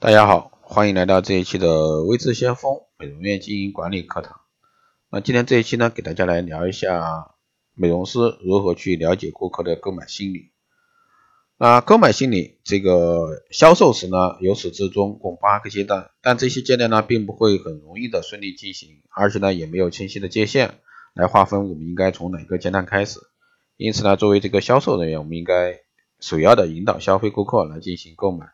[0.00, 4.42] 大家好，欢迎来到这一期的微智先锋美容院经营管理课堂。
[5.10, 7.34] 那今天这一期呢，给大家来聊一下
[7.74, 10.52] 美容师如何去了解顾客的购买心理。
[11.58, 20.78] 那购买心理这个销售时呢，由始至终共八个阶段，但这些阶段呢，并不会很容易的顺利进行，而且呢，也没有清晰的界限
[21.12, 23.18] 来划分我们应该从哪个阶段开始。
[23.76, 25.80] 因此呢，作为这个销售人员，我们应该
[26.20, 28.46] 首要的引导消费顾客来进行购买。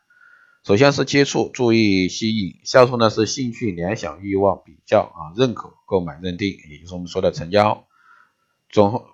[0.65, 7.85] 首先是接触，注意吸引；销售呢是兴趣、联想、欲望、比较啊，认可、购买、认定，也就是我们说的成交。
[8.71, 9.05] 总后，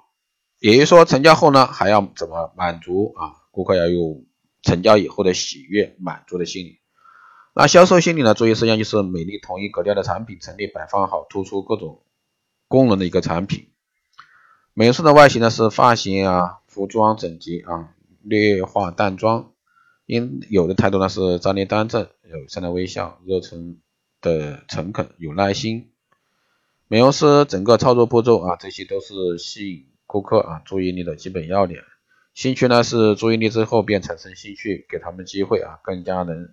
[0.62, 3.36] 也就是说成交后呢，还要怎么满足啊？
[3.52, 4.24] 顾客要有
[4.62, 6.80] 成交以后的喜悦、满足的心理。
[7.54, 12.02] 那销售心理呢，注意事项就是美丽、统一格调的产品陈列摆放好，突出各种
[12.70, 13.68] 功能的一个产品。
[14.74, 19.52] 美容师的外形呢是发型啊、服装整洁啊，略化淡妆。
[20.12, 23.78] 应有的态度呢是站立端正、友善的微笑、热忱
[24.20, 25.90] 的诚恳、有耐心。
[26.90, 31.84] 美容师整个操作步骤啊，这些都是吸引顾客啊注意力的基本要点。
[32.34, 36.50] 兴趣呢是注意力之后便产生兴趣，给他们机会啊，更加能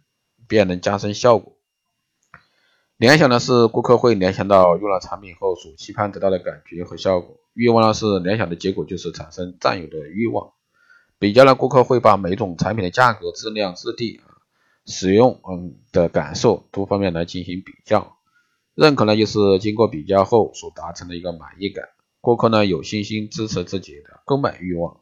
[0.46, 1.56] 便能加深效果。
[2.96, 7.40] 联想呢是顾客会联想到用了产品后所期盼得到的感觉和效果。
[7.55, 10.52] 欲望呢是联想的结果就是产生占有的欲望。
[11.19, 14.20] 比较呢，顾客会把每种产品的价格、质量、质地、
[14.86, 18.16] 使用嗯的感受多方面来进行比较。
[18.74, 21.89] 认可呢，就是经过比较后所达成的一个满意感。
[22.20, 25.00] 顾客呢有信心支持自己的购买欲望。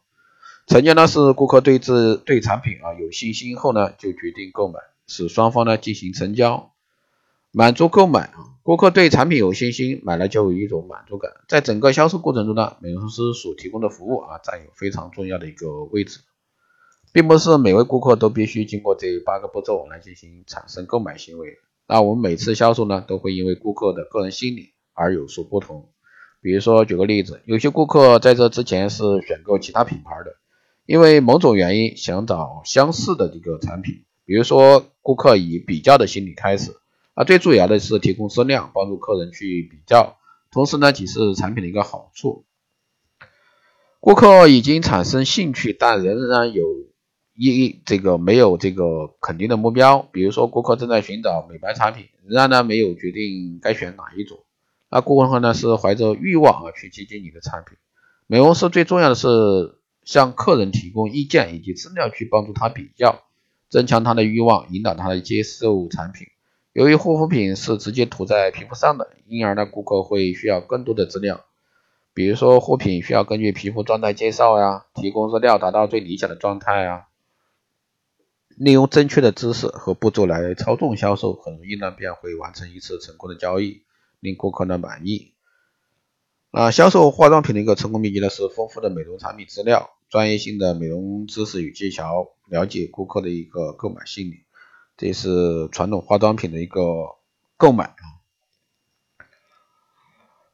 [0.67, 6.73] 成交呢是顾客对自对产品啊有信心后呢就决定购买，使双方呢进行成交。
[7.59, 11.33] 满足购买啊，顾客对产品有信心，买了就有一种满足感。
[11.49, 16.21] 在整个销售过程中呢，美容师所提供的服务啊，占有非常重要的一个位置，
[17.15, 21.57] 并不是每位顾客都必须经过这八个步骤来进行产生购买行为。
[21.89, 25.89] 那我们每次销售呢，都会因为顾客的个人心理而有所不同。
[26.43, 30.37] 比如说，举个例子，有些顾客在这之前是选购其他品牌的，
[30.85, 34.05] 因为某种原因想找相似的这个产品。
[34.27, 36.77] 比如说，顾客以比较的心理开始。
[37.17, 40.19] 啊，最主要的是提供资料，帮助客人去比较，
[40.51, 42.45] 同时呢，解释产品的一个好处。
[44.01, 46.63] 顾客已经产生兴趣，但仍然有
[47.35, 50.07] 一这个没有这个肯定的目标。
[50.13, 54.41] 比如说，顾客正在寻找美白产品，仍然呢没有决定该选哪一种。
[54.91, 57.79] 那顾客呢是怀着欲望啊去接近你的产品。
[58.27, 63.23] 美容师最重要的是向客人提供意见以及资料，去帮助他比较，
[63.71, 66.27] 增强他的欲望，引导他来接受产品。
[66.77, 71.47] 由于护肤品是直接涂在皮肤上的，因而呢，顾客会需要更多的资料，
[72.13, 77.05] 比如说护品需要根据皮肤状态介绍呀，提供资料达到最理想的状态啊。
[78.59, 83.81] 利用正确的知识和步骤来操纵销售，很容易呢便会完成一次成功的交易，
[84.21, 85.33] 令顾客呢满意。
[86.51, 94.46] 啊，销售化妆品的一个成功秘籍呢是丰富的美容产品资料、专业性的美容知识与技巧，了解顾客的一个购买心理。
[94.97, 97.17] 这是传统化妆品的一个
[97.57, 98.03] 购买啊。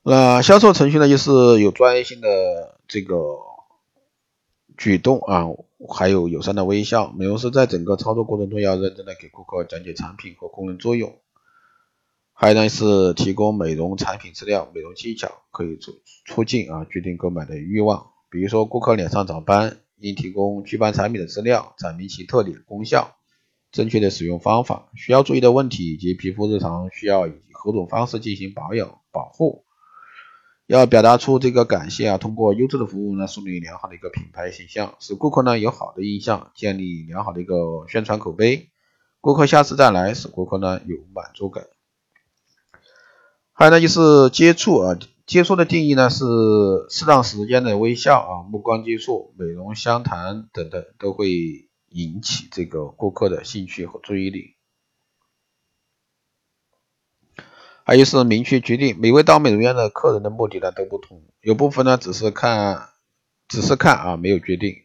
[0.02, 3.16] 那销售程序呢，就是有专业性的这个
[4.76, 5.46] 举动啊，
[5.88, 7.12] 还有友善的微笑。
[7.12, 11.16] 美容师在整个操作过程中要认真的给顾客讲解产品和功能作用，
[12.32, 15.92] 还有呢是提供美容产品资料、美容技巧，可以促
[16.26, 18.10] 促进啊决定购买的欲望。
[18.28, 23.14] 比如说，顾客脸上长斑，应提供祛斑产品的资料，阐明其特点、功效。
[23.72, 29.64] 正确的使用方法、需要注意的问题以及皮肤日常需要以何种方式进行保养保护，
[30.66, 38.68] 要表达出这个感谢啊，通过优质的服务呢，树立良好的一个品牌形象，使顾客呢有好的印象，建立良好的一个宣传口碑，
[39.22, 41.64] 顾客下次再来，使顾客呢有满足感。
[43.54, 46.26] 还有呢就是接触啊，接触的定义呢是
[46.90, 51.71] 适当时间的微笑啊、目光接触、美容相谈等等都会。
[51.92, 54.56] 引起这个顾客的兴趣和注意力，
[57.84, 62.88] 还有是明确决定每位到美容院的客人的目的呢都不同，有部分呢只是看，
[63.48, 64.82] 只是看啊没有决定。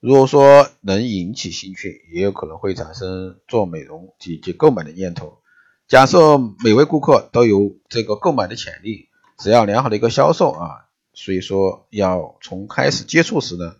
[0.00, 5.42] 如果说能引起兴趣，也有可能会产生做美容以及购买的念头。
[5.86, 9.08] 假设每位顾客都有这个购买的潜力，
[9.38, 13.76] 只要良好的一个销售啊，所以说要从开始接触时呢。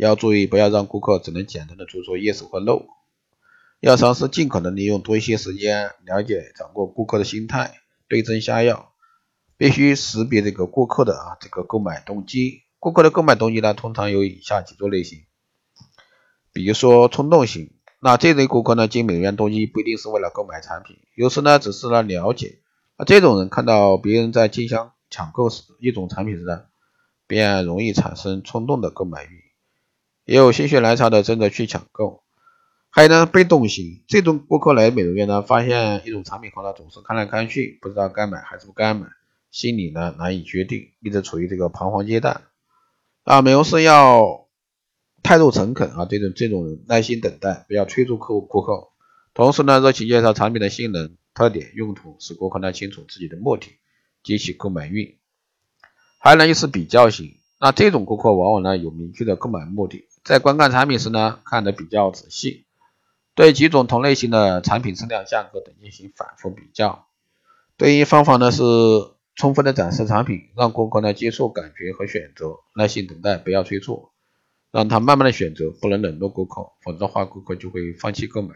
[0.00, 2.86] 要注意，不要让顾客只能简单的做出 yes 或 no，
[3.80, 7.74] 要尝试尽可能利用多一些时间了解、掌握顾客的心态，
[8.08, 8.92] 对症下药。
[9.58, 12.62] 必须识别这个顾客的啊这个购买动机。
[12.78, 15.24] 顾客的购买动机呢，通常有以下几种类型，
[16.54, 17.70] 比如说冲动型
[18.00, 22.60] 那这类顾客呢，进美容院动机不一定是为了购买产品，有时呢只是来了解。
[22.96, 26.62] 那这种人看到别人在竞相抢购时一种产品时呢，
[27.26, 29.39] 便容易产生冲动的购买欲，
[30.30, 32.22] 也有心血来潮的争着去抢购。
[32.88, 39.08] 还有呢，被动型，这种顾客来美容院呢，发现一种产品后呢，总是看来看去，不知道该买还是不该买，
[39.50, 42.42] 心里呢难以决定，一直处于这个彷徨阶段。
[43.24, 44.46] 啊，美容师要
[45.24, 48.90] 态度诚恳啊，这种这种人耐心等待，不要催促客户顾客，
[49.34, 53.66] 同时呢，热情介绍产品的性能、特点、用途，使顾客呢清楚自己的目的，
[54.22, 55.18] 激起购买欲。
[56.20, 62.66] 还有呢，就是比较型，那这种顾客往往呢有明确的购买目的，在观看产品时呢，看得比较仔细。
[63.34, 67.06] 对几种同类型的产品质量、价格等进行反复比较。
[67.78, 68.62] 对应方法呢是
[69.34, 74.10] 充分的展示产品，让顾客呢接受感觉和选择，耐心等待，不要催促，
[74.70, 78.54] 让他慢慢的选择，不能冷落顾客，否则的话顾客就会放弃购买。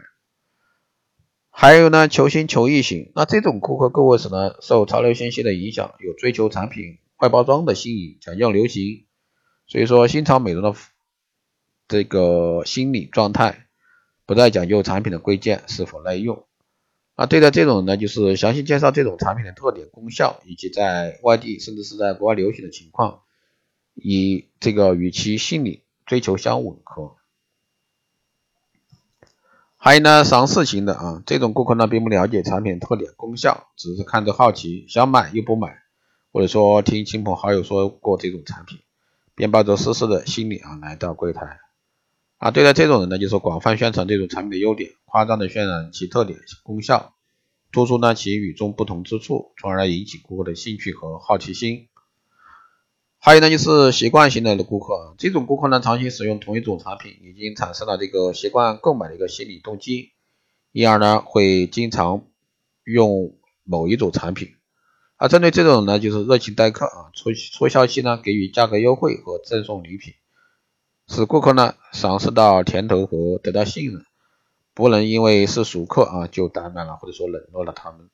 [1.49, 9.07] 还有呢，求新求异型，那这种顾客购物时呢，受潮流信息的影响，有追求产品外包装的吸引，讲究流行，
[9.65, 10.75] 所以说新潮美容的
[11.87, 13.61] 这个心理状态。
[14.27, 16.45] 不再讲究产品的贵贱是否耐用，
[17.13, 23.19] 啊，对待这种呢，就是详细介绍这种产品的特点、功效，以及在外地甚至是在国外流行的情况，
[23.93, 27.17] 以这个与其心理追求相吻合。
[29.77, 35.83] 还有呢，尝试型的啊，这种顾客呢并不了解产品特点、功效，只是看着好奇，想买又不买，
[36.33, 38.79] 或者说听亲朋好友说过这种产品，
[39.35, 41.59] 便抱着试试的心理啊来到柜台。
[42.37, 47.13] 啊，对待这种人呢，就是广泛宣传这种产品的优点，夸张的渲染其特点、功效，
[47.71, 51.87] 突出呢其与众不同之处，从而引起顾客的兴趣和好奇心。
[53.17, 60.11] 还有呢，就是习惯性的顾客，这种顾客呢，长期使用同一种产品，已经产生了这个习惯购买的一个心理动机，
[60.73, 62.25] 因而呢，会经常
[62.83, 64.55] 用某一种产品。
[65.15, 70.13] 啊，针对这种呢，就是热情待客啊，促促销期呢，给予价格优惠和赠送礼品。
[71.07, 74.05] 使顾客呢赏识到甜头和得到信任，
[74.73, 78.09] 不能因为是熟客啊就怠慢了或者说冷落了他们。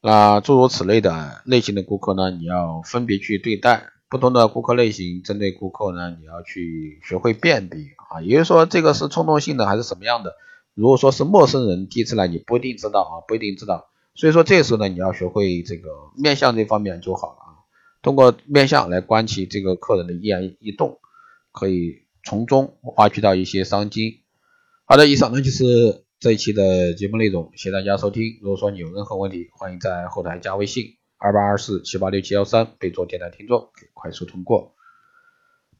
[0.00, 10.34] 那诸如此类的类型的顾客呢，你要分别去对待不同的顾客类型，针对顾客呢，你要去学会辨别啊，也就是说这个是冲动性的还是什么样的？
[10.74, 13.88] 如果说是陌生人第一次来，你不一定知道啊，不一定知道。
[14.14, 17.35] 所以说这时候呢，你要学会这个面相这方面就好。
[18.06, 21.00] 通过面相来观其这个客人的一言一动，
[21.50, 24.22] 可以从中挖取到一些商机。
[24.84, 28.38] 好的，以上呢就是这一期的节目内容，谢谢大家收听。
[28.40, 30.84] 如果说你有任何问题，欢迎在后台加微信
[31.18, 34.76] 二八二四七八六七幺三，备注电台听众，可以快速通过。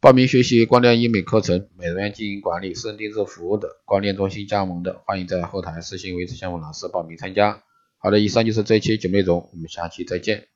[0.00, 7.62] 报名学习光电医美课程、美容院经营管理、私人定制服务的、光电中心加盟的，欢迎在后台私信维持项目老师报名参加。
[7.98, 10.48] 好的，以上就是这一期节目内容，我们下期再见。